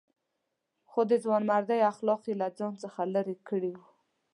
خو 0.89 0.99
د 1.09 1.11
ځوانمردۍ 1.23 1.79
اخلاق 1.91 2.21
یې 2.29 2.35
له 2.41 2.47
ځان 2.57 2.73
څخه 2.83 3.01
لرې 3.13 3.35
کړي 3.49 3.71
وو. 3.75 3.85